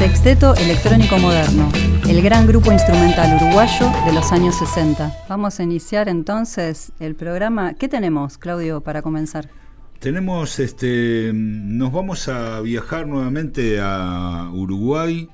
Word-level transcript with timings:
Sexteto 0.00 0.54
Electrónico 0.54 1.18
Moderno, 1.18 1.70
el 2.08 2.22
gran 2.22 2.46
grupo 2.46 2.72
instrumental 2.72 3.36
uruguayo 3.36 3.92
de 4.06 4.14
los 4.14 4.32
años 4.32 4.56
60. 4.56 5.26
Vamos 5.28 5.60
a 5.60 5.62
iniciar 5.62 6.08
entonces 6.08 6.92
el 7.00 7.14
programa. 7.14 7.74
¿Qué 7.74 7.86
tenemos, 7.86 8.38
Claudio, 8.38 8.80
para 8.80 9.02
comenzar? 9.02 9.50
Tenemos, 9.98 10.58
este, 10.58 11.32
nos 11.34 11.92
vamos 11.92 12.28
a 12.28 12.62
viajar 12.62 13.06
nuevamente 13.06 13.78
a 13.78 14.48
Uruguay, 14.54 15.28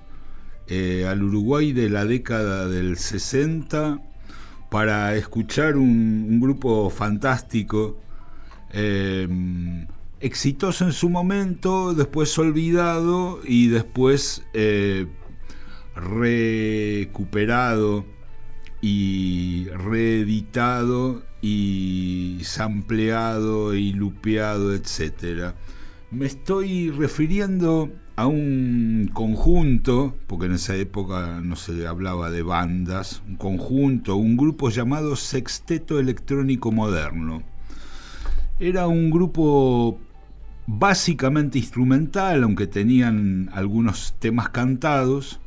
eh, 0.66 1.06
al 1.08 1.22
Uruguay 1.22 1.72
de 1.72 1.88
la 1.88 2.04
década 2.04 2.66
del 2.66 2.96
60, 2.96 4.00
para 4.68 5.14
escuchar 5.14 5.76
un, 5.76 6.40
grupo 6.40 6.90
fantástico. 6.90 7.98
Eh, 8.72 9.28
exitoso 10.20 10.84
en 10.84 10.92
su 10.92 11.08
momento, 11.08 11.94
después 11.94 12.36
olvidado 12.38 13.40
y 13.44 13.68
después 13.68 14.44
eh, 14.54 15.06
recuperado 15.94 18.04
y 18.80 19.68
reeditado 19.70 21.22
y 21.40 22.38
sampleado 22.42 23.74
y 23.74 23.92
lupeado, 23.92 24.74
etc. 24.74 25.54
Me 26.10 26.26
estoy 26.26 26.90
refiriendo 26.90 27.90
a 28.16 28.26
un 28.26 29.10
conjunto, 29.12 30.16
porque 30.26 30.46
en 30.46 30.52
esa 30.52 30.74
época 30.76 31.40
no 31.42 31.56
se 31.56 31.86
hablaba 31.86 32.30
de 32.30 32.42
bandas, 32.42 33.22
un 33.28 33.36
conjunto, 33.36 34.16
un 34.16 34.36
grupo 34.36 34.70
llamado 34.70 35.16
Sexteto 35.16 36.00
Electrónico 36.00 36.72
Moderno. 36.72 37.42
Era 38.58 38.86
un 38.86 39.10
grupo 39.10 40.00
básicamente 40.66 41.58
instrumental, 41.58 42.42
aunque 42.42 42.66
tenían 42.66 43.50
algunos 43.52 44.14
temas 44.18 44.48
cantados, 44.50 45.40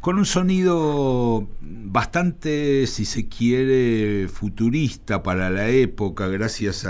con 0.00 0.18
un 0.18 0.26
sonido 0.26 1.48
bastante, 1.62 2.86
si 2.86 3.04
se 3.06 3.28
quiere, 3.28 4.28
futurista 4.28 5.22
para 5.22 5.48
la 5.48 5.68
época, 5.70 6.26
gracias 6.28 6.86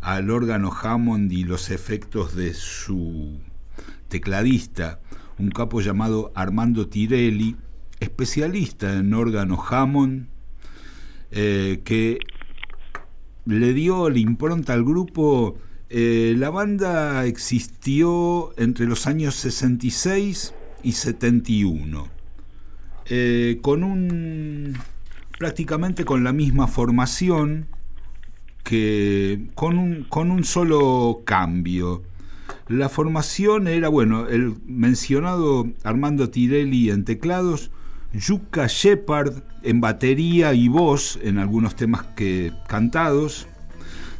al 0.00 0.30
órgano 0.30 0.70
Hammond 0.70 1.32
y 1.32 1.44
los 1.44 1.70
efectos 1.70 2.34
de 2.34 2.52
su 2.52 3.40
tecladista, 4.08 5.00
un 5.38 5.50
capo 5.50 5.80
llamado 5.80 6.32
Armando 6.34 6.88
Tirelli, 6.88 7.56
especialista 8.00 8.92
en 8.94 9.14
órgano 9.14 9.62
Hammond, 9.62 10.28
eh, 11.30 11.80
que 11.84 12.18
le 13.48 13.72
dio 13.72 14.10
la 14.10 14.18
impronta 14.18 14.74
al 14.74 14.84
grupo. 14.84 15.56
Eh, 15.88 16.34
la 16.36 16.50
banda 16.50 17.24
existió 17.24 18.52
entre 18.58 18.86
los 18.86 19.06
años 19.06 19.34
66 19.36 20.54
y 20.82 20.92
71, 20.92 22.08
eh, 23.06 23.58
con 23.62 23.82
un 23.82 24.76
prácticamente 25.38 26.04
con 26.04 26.24
la 26.24 26.32
misma 26.32 26.66
formación 26.66 27.68
que 28.64 29.46
con 29.54 29.78
un, 29.78 30.04
con 30.04 30.30
un 30.30 30.44
solo 30.44 31.22
cambio. 31.24 32.02
La 32.68 32.90
formación 32.90 33.66
era, 33.66 33.88
bueno, 33.88 34.28
el 34.28 34.56
mencionado 34.66 35.68
Armando 35.84 36.28
Tirelli 36.28 36.90
en 36.90 37.04
teclados, 37.04 37.70
Yuka 38.12 38.66
Shepard 38.66 39.42
en 39.62 39.80
batería 39.80 40.54
y 40.54 40.68
voz 40.68 41.18
en 41.22 41.38
algunos 41.38 41.76
temas 41.76 42.04
que 42.16 42.52
cantados, 42.66 43.46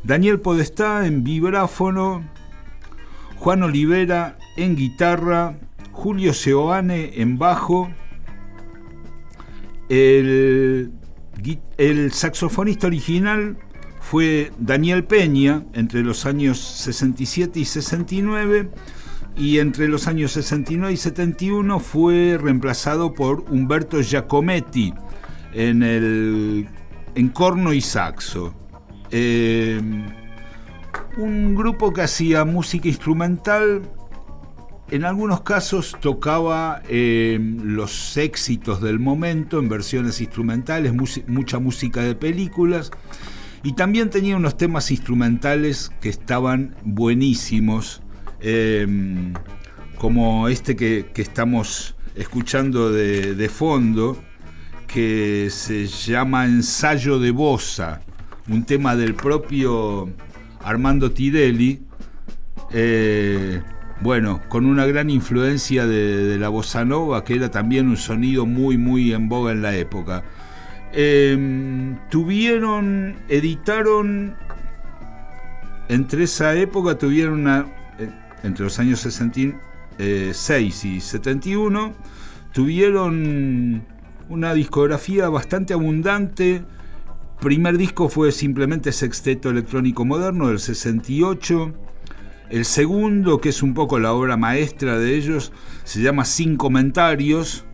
Daniel 0.04 0.40
Podestá 0.40 1.06
en 1.06 1.24
vibráfono, 1.24 2.22
Juan 3.36 3.62
Olivera 3.62 4.38
en 4.56 4.76
guitarra, 4.76 5.58
Julio 5.92 6.34
Seoane 6.34 7.20
en 7.20 7.38
bajo, 7.38 7.90
el, 9.88 10.92
el 11.78 12.12
saxofonista 12.12 12.86
original 12.86 13.56
fue 14.00 14.52
Daniel 14.58 15.04
Peña 15.04 15.64
entre 15.72 16.02
los 16.02 16.26
años 16.26 16.58
67 16.58 17.60
y 17.60 17.64
69 17.64 18.70
y 19.38 19.60
entre 19.60 19.86
los 19.86 20.08
años 20.08 20.32
69 20.32 20.92
y 20.92 20.96
71 20.96 21.78
fue 21.78 22.38
reemplazado 22.40 23.14
por 23.14 23.44
Humberto 23.48 24.00
Giacometti 24.02 24.92
en, 25.54 25.82
el, 25.84 26.68
en 27.14 27.28
corno 27.28 27.72
y 27.72 27.80
saxo. 27.80 28.52
Eh, 29.10 29.80
un 31.16 31.54
grupo 31.54 31.92
que 31.92 32.02
hacía 32.02 32.44
música 32.44 32.88
instrumental, 32.88 33.82
en 34.90 35.04
algunos 35.04 35.42
casos 35.42 35.96
tocaba 36.00 36.82
eh, 36.88 37.38
los 37.40 38.16
éxitos 38.16 38.80
del 38.80 38.98
momento 38.98 39.60
en 39.60 39.68
versiones 39.68 40.20
instrumentales, 40.20 40.92
mucha 41.28 41.58
música 41.60 42.02
de 42.02 42.16
películas, 42.16 42.90
y 43.62 43.74
también 43.74 44.10
tenía 44.10 44.36
unos 44.36 44.56
temas 44.56 44.90
instrumentales 44.90 45.92
que 46.00 46.08
estaban 46.08 46.74
buenísimos 46.84 48.02
Em, 48.40 49.32
como 49.98 50.48
este 50.48 50.76
que, 50.76 51.10
estamos 51.16 51.96
escuchando 52.14 52.92
de, 52.92 53.48
fondo, 53.48 54.16
que 54.86 55.48
se 55.50 55.86
llama 55.86 56.46
Ensayo 56.46 57.18
de 57.18 57.32
Bosa, 57.32 58.00
un 58.48 58.64
tema 58.64 58.94
del 58.94 59.14
propio 59.14 60.08
Armando 60.62 61.10
Tirelli, 61.10 61.80
eh, 62.72 63.60
bueno, 64.00 64.40
con 64.48 64.66
una 64.66 64.86
gran 64.86 65.10
influencia 65.10 65.86
de, 65.86 66.38
la 66.38 66.48
bossa 66.48 66.84
nova, 66.84 67.24
que 67.24 67.34
era 67.34 67.50
también 67.50 67.88
un 67.88 67.96
sonido 67.96 68.46
muy, 68.46 68.78
muy 68.78 69.12
en 69.12 69.28
boga 69.28 69.50
en 69.50 69.62
la 69.62 69.74
época. 69.74 70.22
Em, 70.92 71.98
tuvieron, 72.08 73.16
editaron, 73.28 74.36
entre 75.88 76.24
esa 76.24 76.54
época 76.54 76.96
tuvieron 76.96 77.40
una, 77.40 77.66
entre 78.42 78.64
los 78.64 78.78
años 78.78 79.00
66 79.00 80.84
y 80.84 81.00
71, 81.00 81.94
tuvieron 82.52 83.82
una 84.28 84.54
discografía 84.54 85.28
bastante 85.28 85.74
abundante. 85.74 86.64
Primer 87.40 87.78
disco 87.78 88.08
fue 88.08 88.32
simplemente 88.32 88.92
Sexteto 88.92 89.50
Electrónico 89.50 90.04
Moderno 90.04 90.48
del 90.48 90.58
68. 90.58 91.72
El 92.50 92.64
segundo, 92.64 93.40
que 93.40 93.50
es 93.50 93.62
un 93.62 93.74
poco 93.74 93.98
la 93.98 94.12
obra 94.12 94.36
maestra 94.36 94.98
de 94.98 95.14
ellos, 95.14 95.52
se 95.84 96.00
llama 96.00 96.24
Sin 96.24 96.56
Comentarios. 96.56 97.64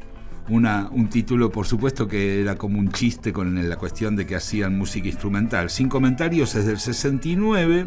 Un 0.48 1.08
título, 1.08 1.50
por 1.50 1.64
supuesto, 1.64 2.06
que 2.06 2.42
era 2.42 2.56
como 2.56 2.78
un 2.78 2.91
chiste 2.91 3.32
con 3.32 3.69
la 3.69 3.76
cuestión 3.76 4.14
de 4.16 4.26
que 4.26 4.36
hacían 4.36 4.76
música 4.76 5.08
instrumental. 5.08 5.70
Sin 5.70 5.88
Comentarios 5.88 6.54
es 6.54 6.66
del 6.66 6.78
69. 6.78 7.86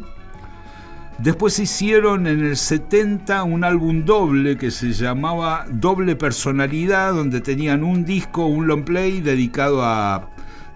Después 1.19 1.57
hicieron 1.57 2.28
en 2.28 2.45
el 2.45 2.55
70 2.55 3.44
un 3.44 3.63
álbum 3.63 4.05
doble 4.05 4.55
que 4.55 4.69
se 4.69 4.94
llamaba 4.94 5.66
Doble 5.67 6.16
Personalidad, 6.16 7.13
donde 7.13 7.41
tenían 7.41 7.83
un 7.83 8.05
disco, 8.05 8.45
un 8.45 8.67
long 8.67 8.83
play 8.83 9.22
dedicado 9.22 9.83
a 9.83 10.29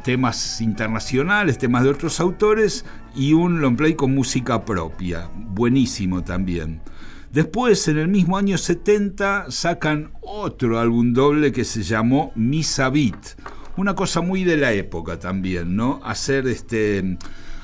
temas 0.04 0.60
internacionales, 0.60 1.60
temas 1.60 1.84
de 1.84 1.90
otros 1.90 2.20
autores, 2.20 2.86
y 3.16 3.34
un 3.34 3.62
long 3.62 3.76
play 3.76 3.94
con 3.94 4.16
música 4.16 4.66
propia. 4.66 5.30
Buenísimo 5.36 6.24
también. 6.24 6.82
Después, 7.32 7.88
en 7.88 8.00
el 8.00 8.08
mismo 8.08 8.36
año 8.36 8.58
70, 8.58 9.52
sacan 9.52 10.12
otro 10.22 10.80
álbum 10.80 11.14
doble 11.14 11.52
que 11.52 11.66
se 11.66 11.84
llamó 11.84 12.32
Misa 12.36 12.90
Beat. 12.90 13.40
Una 13.78 13.94
cosa 13.94 14.22
muy 14.22 14.44
de 14.44 14.58
la 14.58 14.74
época 14.74 15.20
también, 15.20 15.76
¿no? 15.76 16.02
Hacer 16.04 16.48
este. 16.48 17.18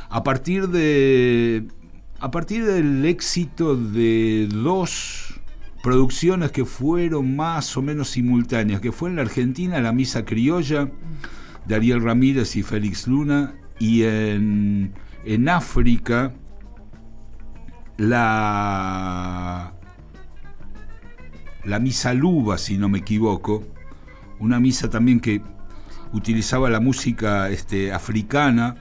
A 0.09 0.23
partir 0.23 0.69
de 0.69 1.67
a 2.19 2.31
partir 2.31 2.65
del 2.65 3.05
éxito 3.05 3.75
de 3.75 4.47
dos 4.51 5.39
producciones 5.83 6.51
que 6.51 6.65
fueron 6.65 7.35
más 7.35 7.77
o 7.77 7.81
menos 7.81 8.09
simultáneas, 8.09 8.81
que 8.81 8.91
fue 8.91 9.09
en 9.09 9.17
la 9.17 9.21
Argentina 9.21 9.79
La 9.79 9.91
Misa 9.91 10.25
Criolla 10.25 10.89
de 11.65 11.75
Ariel 11.75 12.01
Ramírez 12.01 12.55
y 12.55 12.63
Félix 12.63 13.07
Luna, 13.07 13.55
y 13.79 14.03
en, 14.03 14.93
en 15.25 15.49
África 15.49 16.33
la, 17.97 19.73
la 21.63 21.79
Misa 21.79 22.13
Luba, 22.13 22.57
si 22.57 22.77
no 22.77 22.89
me 22.89 22.99
equivoco, 22.99 23.63
una 24.39 24.59
misa 24.59 24.89
también 24.89 25.19
que 25.19 25.41
utilizaba 26.13 26.69
la 26.69 26.79
música 26.79 27.49
este, 27.49 27.91
africana, 27.91 28.75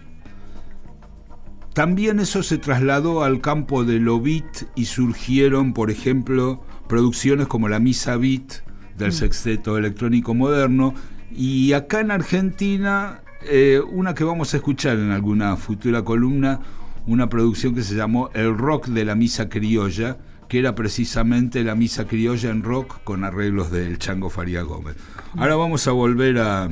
también 1.76 2.20
eso 2.20 2.42
se 2.42 2.56
trasladó 2.56 3.22
al 3.22 3.42
campo 3.42 3.84
de 3.84 4.00
lo 4.00 4.18
beat 4.18 4.62
y 4.76 4.86
surgieron, 4.86 5.74
por 5.74 5.90
ejemplo, 5.90 6.64
producciones 6.88 7.48
como 7.48 7.68
la 7.68 7.80
Misa 7.80 8.16
Beat 8.16 8.64
del 8.96 9.10
mm. 9.10 9.12
Sexteto 9.12 9.76
Electrónico 9.76 10.32
Moderno 10.32 10.94
y 11.30 11.74
acá 11.74 12.00
en 12.00 12.12
Argentina 12.12 13.20
eh, 13.42 13.82
una 13.90 14.14
que 14.14 14.24
vamos 14.24 14.54
a 14.54 14.56
escuchar 14.56 14.96
en 14.96 15.10
alguna 15.10 15.54
futura 15.58 16.02
columna, 16.02 16.60
una 17.06 17.28
producción 17.28 17.74
que 17.74 17.82
se 17.82 17.94
llamó 17.94 18.30
El 18.32 18.56
Rock 18.56 18.86
de 18.86 19.04
la 19.04 19.14
Misa 19.14 19.50
Criolla, 19.50 20.16
que 20.48 20.58
era 20.58 20.74
precisamente 20.74 21.62
la 21.62 21.74
misa 21.74 22.06
criolla 22.06 22.50
en 22.50 22.62
rock 22.62 23.02
con 23.04 23.22
arreglos 23.22 23.70
del 23.70 23.98
Chango 23.98 24.30
Faría 24.30 24.62
Gómez. 24.62 24.96
Ahora 25.36 25.56
vamos 25.56 25.86
a 25.88 25.90
volver 25.90 26.38
a, 26.38 26.70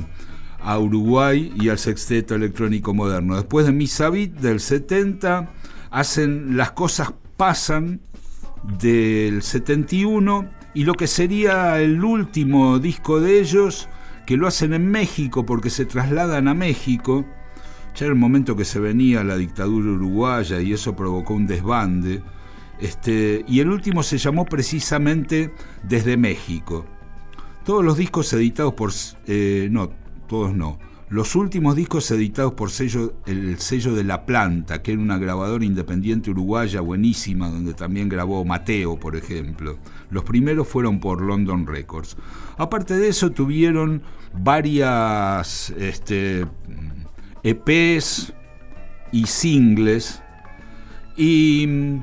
Uruguay 0.79 1.53
y 1.59 1.69
al 1.69 1.77
sexteto 1.77 2.35
electrónico 2.35 2.93
moderno. 2.93 3.35
Después 3.35 3.65
de 3.65 3.71
Misa 3.71 4.09
Beat 4.09 4.31
del 4.31 4.59
70, 4.59 5.51
hacen 5.91 6.57
Las 6.57 6.71
Cosas 6.71 7.13
Pasan 7.37 8.01
del 8.79 9.41
71 9.43 10.49
y 10.73 10.83
lo 10.83 10.93
que 10.93 11.07
sería 11.07 11.79
el 11.79 12.03
último 12.03 12.79
disco 12.79 13.19
de 13.19 13.39
ellos, 13.39 13.87
que 14.25 14.37
lo 14.37 14.47
hacen 14.47 14.73
en 14.73 14.89
México 14.89 15.45
porque 15.45 15.69
se 15.69 15.85
trasladan 15.85 16.47
a 16.47 16.53
México. 16.53 17.25
Ya 17.95 18.05
era 18.05 18.13
el 18.13 18.19
momento 18.19 18.55
que 18.55 18.65
se 18.65 18.79
venía 18.79 19.23
la 19.23 19.37
dictadura 19.37 19.91
uruguaya 19.91 20.59
y 20.59 20.73
eso 20.73 20.95
provocó 20.95 21.33
un 21.33 21.47
desbande. 21.47 22.21
Este, 22.79 23.45
y 23.47 23.61
el 23.61 23.69
último 23.69 24.03
se 24.03 24.17
llamó 24.17 24.45
precisamente 24.45 25.53
Desde 25.83 26.17
México. 26.17 26.85
Todos 27.63 27.83
los 27.83 27.97
discos 27.97 28.31
editados 28.33 28.73
por... 28.73 28.91
Eh, 29.27 29.69
no, 29.71 29.91
todos 30.27 30.53
no. 30.53 30.77
Los 31.07 31.35
últimos 31.35 31.75
discos 31.75 32.09
editados 32.09 32.53
por 32.53 32.71
sello, 32.71 33.13
el 33.27 33.59
sello 33.59 33.93
de 33.93 34.03
La 34.03 34.25
Planta, 34.25 34.81
que 34.81 34.93
era 34.93 35.01
una 35.01 35.19
grabadora 35.19 35.63
independiente 35.63 36.31
uruguaya 36.31 36.81
buenísima, 36.81 37.47
donde 37.47 37.75
también 37.75 38.09
grabó 38.09 38.43
Mateo, 38.43 38.99
por 38.99 39.15
ejemplo. 39.15 39.77
Los 40.09 40.23
primeros 40.23 40.67
fueron 40.67 40.99
por 40.99 41.21
London 41.21 41.67
Records. 41.67 42.17
Aparte 42.57 42.97
de 42.97 43.09
eso, 43.09 43.29
tuvieron 43.31 44.01
varias 44.33 45.69
este, 45.77 46.47
EPs 47.43 48.33
y 49.11 49.27
singles. 49.27 50.23
Y 51.15 51.99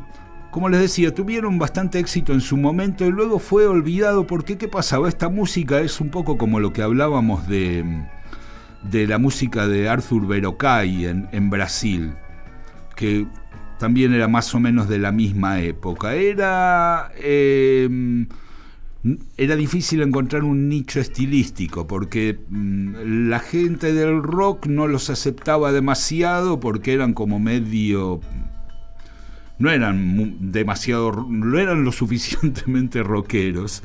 como 0.52 0.68
les 0.68 0.82
decía, 0.82 1.14
tuvieron 1.14 1.58
bastante 1.58 1.98
éxito 1.98 2.34
en 2.34 2.42
su 2.42 2.58
momento 2.58 3.06
y 3.06 3.10
luego 3.10 3.38
fue 3.38 3.66
olvidado 3.66 4.26
porque 4.26 4.58
¿qué 4.58 4.68
pasaba? 4.68 5.08
Esta 5.08 5.30
música 5.30 5.80
es 5.80 5.98
un 5.98 6.10
poco 6.10 6.36
como 6.36 6.60
lo 6.60 6.74
que 6.74 6.82
hablábamos 6.82 7.48
de, 7.48 8.04
de 8.82 9.06
la 9.06 9.16
música 9.16 9.66
de 9.66 9.88
Arthur 9.88 10.26
Verocai 10.26 11.06
en, 11.06 11.26
en 11.32 11.48
Brasil, 11.48 12.12
que 12.96 13.26
también 13.78 14.12
era 14.12 14.28
más 14.28 14.54
o 14.54 14.60
menos 14.60 14.90
de 14.90 14.98
la 14.98 15.10
misma 15.10 15.60
época. 15.60 16.16
Era, 16.16 17.10
em, 17.18 18.26
era 19.38 19.56
difícil 19.56 20.02
encontrar 20.02 20.44
un 20.44 20.68
nicho 20.68 21.00
estilístico 21.00 21.86
porque 21.86 22.38
mm, 22.50 23.30
la 23.30 23.38
gente 23.38 23.94
del 23.94 24.22
rock 24.22 24.66
no 24.66 24.86
los 24.86 25.08
aceptaba 25.08 25.72
demasiado 25.72 26.60
porque 26.60 26.92
eran 26.92 27.14
como 27.14 27.38
medio 27.38 28.20
no 29.62 29.70
eran 29.70 30.50
demasiado, 30.50 31.24
no 31.28 31.56
eran 31.58 31.84
lo 31.84 31.92
suficientemente 32.02 33.02
rockeros. 33.02 33.82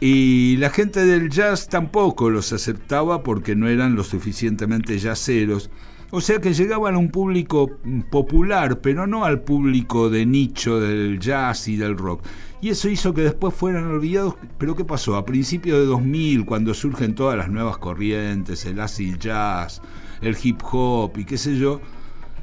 Y 0.00 0.56
la 0.56 0.70
gente 0.70 1.04
del 1.04 1.28
jazz 1.28 1.68
tampoco 1.68 2.30
los 2.30 2.52
aceptaba 2.52 3.22
porque 3.22 3.54
no 3.54 3.68
eran 3.68 3.96
lo 3.96 4.04
suficientemente 4.04 4.98
jazzeros. 4.98 5.68
O 6.12 6.20
sea 6.20 6.40
que 6.40 6.54
llegaban 6.54 6.94
a 6.94 6.98
un 6.98 7.10
público 7.10 7.78
popular, 8.10 8.80
pero 8.80 9.06
no 9.06 9.24
al 9.24 9.42
público 9.42 10.08
de 10.08 10.24
nicho 10.26 10.80
del 10.80 11.18
jazz 11.18 11.68
y 11.68 11.76
del 11.76 11.98
rock. 11.98 12.24
Y 12.62 12.70
eso 12.70 12.88
hizo 12.88 13.12
que 13.12 13.22
después 13.22 13.52
fueran 13.52 13.86
olvidados. 13.86 14.36
Pero 14.58 14.74
¿qué 14.74 14.84
pasó? 14.84 15.16
A 15.16 15.26
principios 15.26 15.78
de 15.78 15.86
2000, 15.86 16.46
cuando 16.46 16.72
surgen 16.72 17.14
todas 17.14 17.36
las 17.36 17.50
nuevas 17.50 17.78
corrientes, 17.78 18.64
el 18.64 18.80
acid 18.80 19.16
jazz, 19.18 19.82
el 20.22 20.36
hip 20.42 20.60
hop 20.70 21.18
y 21.18 21.24
qué 21.24 21.36
sé 21.36 21.58
yo, 21.58 21.80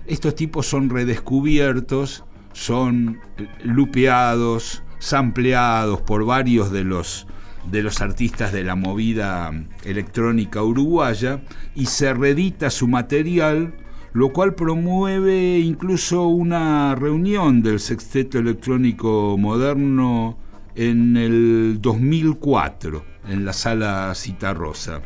estos 0.06 0.36
tipos 0.36 0.68
son 0.68 0.90
redescubiertos 0.90 2.24
son 2.58 3.20
lupeados, 3.64 4.84
sampleados 4.98 6.02
por 6.02 6.26
varios 6.26 6.72
de 6.72 6.84
los, 6.84 7.28
de 7.70 7.84
los 7.84 8.02
artistas 8.02 8.52
de 8.52 8.64
la 8.64 8.76
movida 8.76 9.54
electrónica 9.84 10.64
uruguaya 10.64 11.42
y 11.76 11.86
se 11.86 12.16
reedita 12.16 12.72
su 12.72 12.88
material, 12.88 13.76
lo 14.14 14.34
cual 14.34 14.56
promueve 14.56 15.60
incluso 15.60 16.28
una 16.30 16.96
reunión 16.96 17.62
del 17.62 17.80
sexteto 17.80 18.40
electrónico 18.40 19.38
moderno 19.38 20.40
en 20.74 21.16
el 21.16 21.78
2004 21.80 23.06
en 23.30 23.46
la 23.46 23.54
sala 23.54 24.14
Citarrosa. 24.16 25.02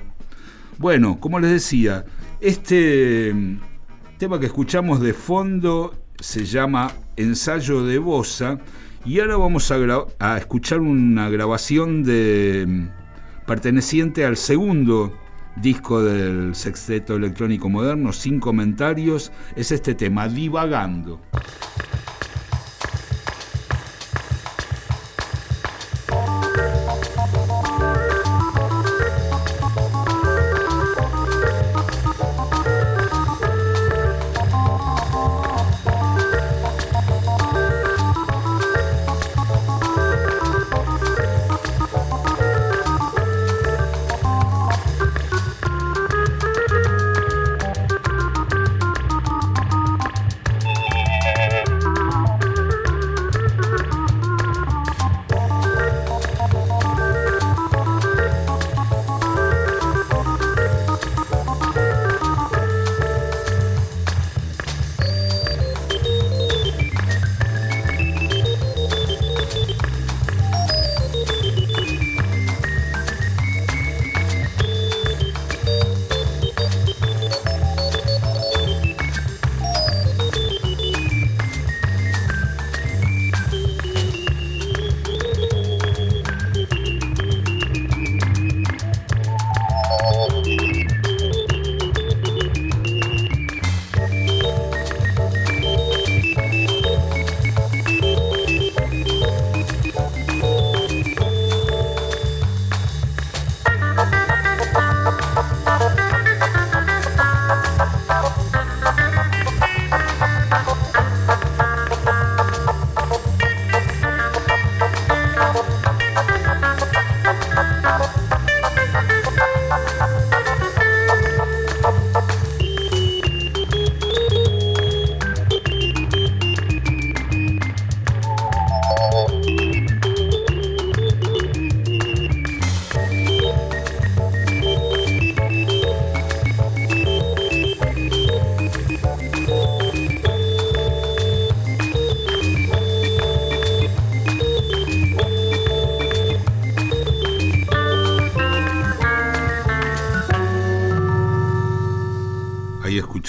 Bueno, 0.78 1.20
como 1.20 1.38
les 1.38 1.52
decía, 1.52 2.06
este 2.40 3.36
tema 4.18 4.40
que 4.40 4.46
escuchamos 4.46 5.02
de 5.02 5.14
fondo 5.14 6.01
se 6.22 6.46
llama 6.46 6.92
Ensayo 7.18 7.84
de 7.84 7.98
Bosa 7.98 8.60
y 9.04 9.20
ahora 9.20 9.38
vamos 9.38 9.72
a, 10.20 10.38
escuchar 10.38 10.80
una 10.80 11.30
grabación 11.30 12.04
de 12.04 12.88
perteneciente 13.48 14.24
al 14.24 14.38
segundo 14.38 15.18
disco 15.56 16.04
del 16.04 16.54
sexteto 16.54 17.16
electrónico 17.16 17.68
moderno, 17.68 18.14
sin 18.14 18.40
comentarios, 18.40 19.32
es 19.56 19.72
este 19.72 19.96
tema, 19.96 20.30
Divagando. 20.30 21.20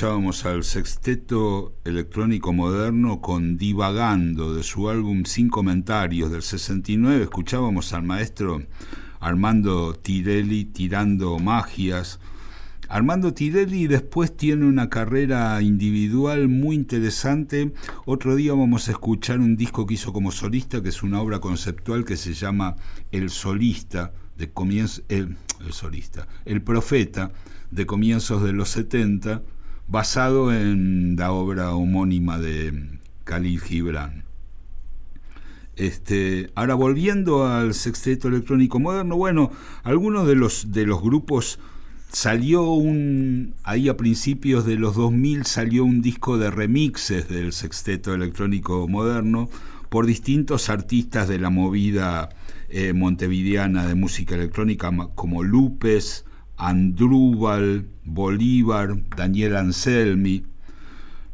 Escuchábamos 0.02 0.44
al 0.46 0.64
sexteto 0.64 1.76
electrónico 1.84 2.52
moderno 2.52 3.20
con 3.20 3.56
Divagando 3.56 4.52
de 4.52 4.64
su 4.64 4.90
álbum 4.90 5.24
Sin 5.24 5.48
Comentarios 5.48 6.32
del 6.32 6.42
69. 6.42 7.22
Escuchábamos 7.22 7.92
al 7.92 8.02
maestro 8.02 8.64
Armando 9.20 9.94
Tirelli 9.94 10.64
tirando 10.64 11.38
magias. 11.38 12.18
Armando 12.88 13.32
Tirelli 13.32 13.86
después 13.86 14.36
tiene 14.36 14.66
una 14.66 14.90
carrera 14.90 15.62
individual 15.62 16.48
muy 16.48 16.74
interesante. 16.74 17.72
Otro 18.04 18.34
día 18.34 18.54
vamos 18.54 18.88
a 18.88 18.90
escuchar 18.90 19.38
un 19.38 19.56
disco 19.56 19.86
que 19.86 19.94
hizo 19.94 20.12
como 20.12 20.32
solista, 20.32 20.82
que 20.82 20.88
es 20.88 21.04
una 21.04 21.20
obra 21.20 21.38
conceptual 21.38 22.04
que 22.04 22.16
se 22.16 22.34
llama 22.34 22.74
El 23.12 23.30
Solista, 23.30 24.12
de 24.36 24.50
comienzo, 24.50 25.02
el, 25.08 25.36
solista, 25.70 26.26
El 26.44 26.60
Profeta, 26.60 27.30
de 27.70 27.86
comienzos 27.86 28.42
de 28.42 28.52
los 28.52 28.68
70, 28.70 29.42
basado 29.86 30.52
en 30.52 31.16
la 31.16 31.32
obra 31.32 31.74
homónima 31.74 32.38
de 32.38 32.98
Khalil 33.24 33.60
Gibran. 33.60 34.24
Este, 35.76 36.50
ahora 36.54 36.74
volviendo 36.74 37.46
al 37.46 37.74
sexteto 37.74 38.28
electrónico 38.28 38.78
moderno, 38.78 39.16
bueno, 39.16 39.50
algunos 39.82 40.26
de 40.26 40.34
los, 40.34 40.72
de 40.72 40.86
los 40.86 41.02
grupos 41.02 41.58
salió 42.12 42.70
un, 42.70 43.54
ahí 43.64 43.88
a 43.88 43.96
principios 43.96 44.66
de 44.66 44.76
los 44.76 44.96
2000 44.96 45.46
salió 45.46 45.84
un 45.84 46.02
disco 46.02 46.36
de 46.36 46.50
remixes 46.50 47.28
del 47.28 47.52
sexteto 47.52 48.14
electrónico 48.14 48.86
moderno 48.86 49.48
por 49.88 50.04
distintos 50.04 50.68
artistas 50.68 51.26
de 51.26 51.38
la 51.38 51.48
movida 51.48 52.28
eh, 52.68 52.92
montevideana 52.92 53.86
de 53.86 53.94
música 53.94 54.34
electrónica 54.34 54.90
como 55.14 55.42
Lupes, 55.42 56.26
Andrúbal, 56.62 57.88
Bolívar, 58.04 58.96
Daniel 59.16 59.56
Anselmi. 59.56 60.44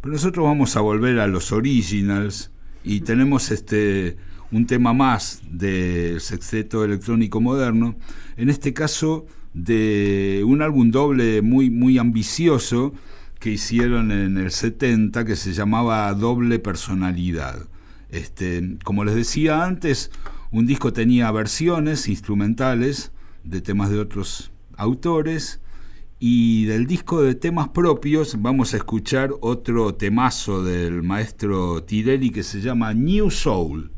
Pero 0.00 0.12
nosotros 0.12 0.44
vamos 0.44 0.75
a 0.76 0.80
volver 0.80 1.20
a 1.20 1.26
los 1.26 1.52
originals 1.52 2.50
y 2.82 3.00
tenemos 3.00 3.50
este 3.50 4.16
un 4.50 4.66
tema 4.66 4.94
más 4.94 5.42
del 5.50 6.23
sexteto 6.23 6.82
electrónico 6.82 7.42
moderno, 7.42 7.97
en 8.38 8.49
este 8.49 8.73
caso 8.73 9.26
de 9.52 10.42
un 10.47 10.62
álbum 10.62 10.90
doble 10.90 11.42
muy 11.42 11.68
muy 11.68 11.99
ambicioso 11.99 12.94
que 13.38 13.50
hicieron 13.50 14.11
en 14.11 14.38
el 14.38 14.50
70 14.50 15.26
que 15.26 15.37
se 15.37 15.52
llamaba 15.52 16.12
Doble 16.14 16.58
Personalidad. 16.58 17.68
Este, 18.08 18.78
como 18.82 19.04
les 19.04 19.14
decía 19.14 19.64
antes, 19.64 20.11
un 20.50 20.66
disco 20.66 20.94
tenía 20.94 21.30
versiones 21.30 22.08
instrumentales 22.08 23.12
de 23.44 23.61
temas 23.61 23.90
de 23.90 23.99
otros 23.99 24.50
autores 24.78 25.61
y 26.18 26.64
del 26.64 26.87
disco 26.87 27.23
de 27.23 27.35
temas 27.35 27.68
propios 27.68 28.40
vamos 28.40 28.73
a 28.73 28.78
escuchar 28.78 29.30
otro 29.40 29.94
temazo 29.94 30.62
del 30.62 31.02
maestro 31.02 31.82
Tirelli 31.85 32.30
que 32.30 32.42
se 32.42 32.61
llama 32.61 32.94
New 32.94 33.30
Soul. 33.30 33.92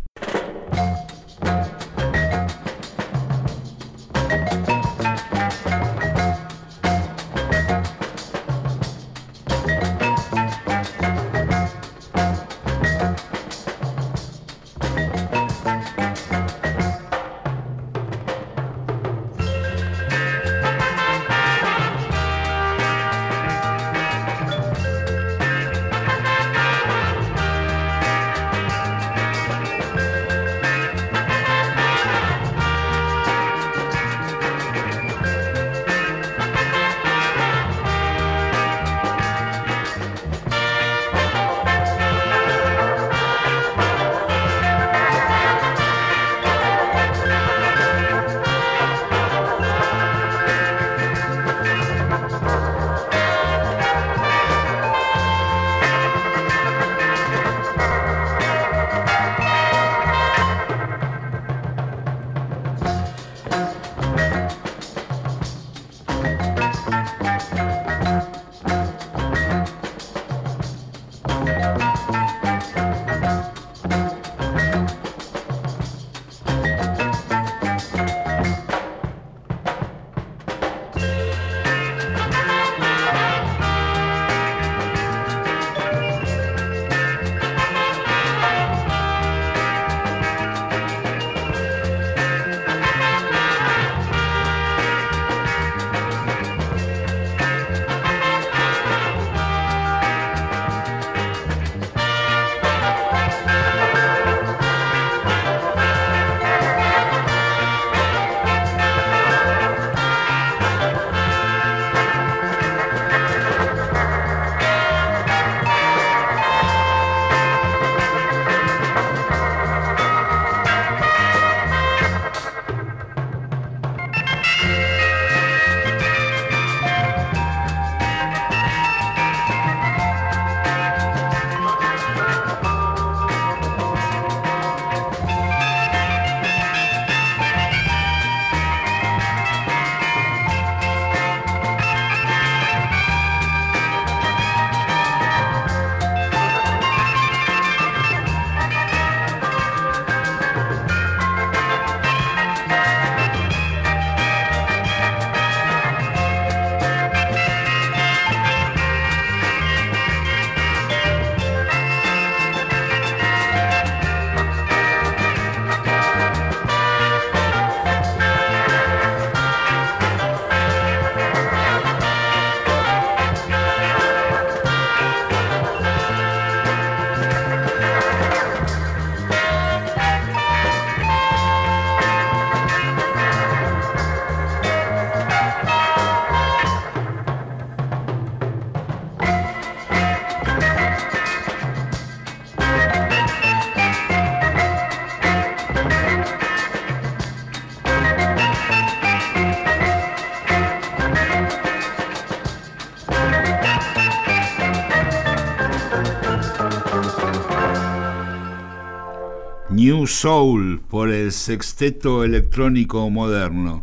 New 209.90 210.06
Soul 210.06 210.80
por 210.88 211.10
el 211.10 211.32
sexteto 211.32 212.22
electrónico 212.22 213.10
moderno. 213.10 213.82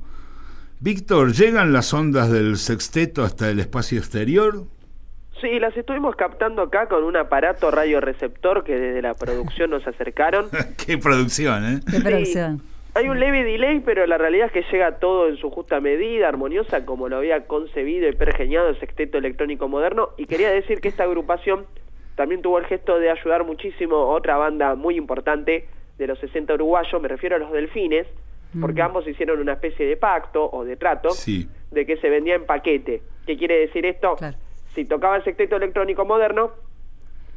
Víctor, 0.80 1.34
¿llegan 1.34 1.74
las 1.74 1.94
ondas 1.94 2.32
del 2.32 2.56
sexteto 2.56 3.24
hasta 3.24 3.50
el 3.50 3.60
espacio 3.60 3.98
exterior? 3.98 4.64
Sí, 5.42 5.60
las 5.60 5.76
estuvimos 5.76 6.16
captando 6.16 6.62
acá 6.62 6.88
con 6.88 7.04
un 7.04 7.18
aparato 7.18 7.72
radioreceptor 7.72 8.64
que 8.64 8.80
desde 8.80 9.02
la 9.02 9.16
producción 9.16 9.70
nos 9.70 9.86
acercaron. 9.86 10.46
Qué 10.86 10.98
producción, 10.98 11.66
¿eh? 11.66 11.80
Qué 11.92 12.00
producción. 12.00 12.62
Hay 12.94 13.10
un 13.10 13.20
leve 13.20 13.44
delay, 13.44 13.82
pero 13.82 14.08
la 14.08 14.18
realidad 14.18 14.46
es 14.48 14.54
que 14.54 14.64
llega 14.72 15.00
todo 15.00 15.28
en 15.28 15.36
su 15.36 15.50
justa 15.50 15.82
medida, 15.82 16.30
armoniosa, 16.30 16.86
como 16.86 17.10
lo 17.10 17.18
había 17.18 17.48
concebido 17.48 18.08
y 18.08 18.16
pergeñado 18.16 18.70
el 18.70 18.80
sexteto 18.80 19.18
electrónico 19.18 19.68
moderno. 19.68 20.12
Y 20.18 20.26
quería 20.28 20.52
decir 20.52 20.80
que 20.80 20.88
esta 20.88 21.04
agrupación 21.04 21.66
también 22.16 22.42
tuvo 22.42 22.60
el 22.60 22.66
gesto 22.66 22.98
de 22.98 23.12
ayudar 23.12 23.44
muchísimo 23.44 23.98
a 23.98 24.16
otra 24.16 24.38
banda 24.38 24.76
muy 24.76 24.96
importante 24.96 25.68
de 25.98 26.08
los 26.08 26.20
60 26.20 26.54
uruguayos, 26.54 27.02
me 27.02 27.08
refiero 27.08 27.36
a 27.36 27.40
los 27.40 27.52
Delfines, 27.52 28.08
porque 28.62 28.82
Mm. 28.82 28.86
ambos 28.86 29.08
hicieron 29.08 29.40
una 29.40 29.54
especie 29.54 29.86
de 29.86 29.98
pacto 29.98 30.50
o 30.52 30.64
de 30.64 30.76
trato 30.78 31.12
Sí. 31.12 31.50
de 31.72 31.86
que 31.86 31.98
se 31.98 32.10
vendía 32.10 32.36
en 32.36 32.46
paquete. 32.46 33.02
¿Qué 33.26 33.38
quiere 33.38 33.60
decir 33.60 33.86
esto? 33.86 34.16
Claro. 34.16 34.38
Si 34.74 34.86
tocaba 34.86 35.18
el 35.18 35.24
sexteto 35.24 35.56
electrónico 35.58 36.06
moderno, 36.06 36.52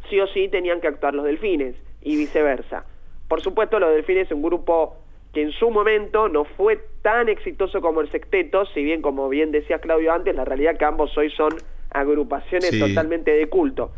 sí 0.08 0.20
o 0.20 0.26
sí 0.28 0.48
tenían 0.48 0.80
que 0.80 0.88
actuar 0.88 1.14
los 1.14 1.24
delfines 1.24 1.74
y 2.02 2.16
viceversa. 2.16 2.84
Por 3.28 3.40
supuesto, 3.42 3.78
los 3.78 3.90
delfines 3.94 4.26
es 4.26 4.32
un 4.32 4.42
grupo 4.42 4.96
que 5.32 5.42
en 5.42 5.52
su 5.52 5.70
momento 5.70 6.28
no 6.28 6.44
fue 6.44 6.80
tan 7.02 7.28
exitoso 7.28 7.80
como 7.80 8.00
el 8.00 8.10
sexteto, 8.10 8.66
si 8.66 8.82
bien, 8.82 9.00
como 9.02 9.28
bien 9.28 9.52
decía 9.52 9.78
Claudio 9.78 10.12
antes, 10.12 10.34
la 10.34 10.44
realidad 10.44 10.76
que 10.76 10.84
ambos 10.84 11.16
hoy 11.16 11.30
son 11.30 11.54
agrupaciones 11.90 12.70
Sí. 12.70 12.80
totalmente 12.80 13.30
de 13.32 13.48
culto. 13.48 13.92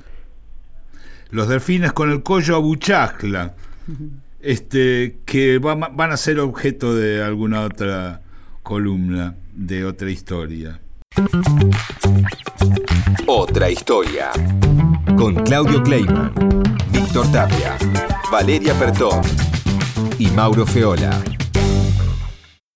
Los 1.31 1.49
delfines 1.49 1.93
con 1.93 2.11
el 2.11 2.23
collo 2.23 2.57
a 2.57 2.59
buchacla, 2.59 3.55
este, 4.43 5.19
que 5.25 5.59
va- 5.59 5.75
van 5.75 6.13
a 6.13 6.17
ser 6.17 6.39
objeto 6.41 6.95
de 6.95 7.23
alguna 7.23 7.63
otra 7.63 8.21
columna, 8.63 9.35
de 9.55 9.85
otra 9.85 10.11
historia. 10.11 10.81
Otra 13.27 13.71
historia. 13.71 14.31
Con 15.17 15.35
Claudio 15.45 15.83
Kleiman, 15.83 16.33
Víctor 16.91 17.31
Tapia, 17.33 17.77
Valeria 18.31 18.75
Pertón 18.75 19.21
y 20.19 20.27
Mauro 20.29 20.67
Feola. 20.67 21.11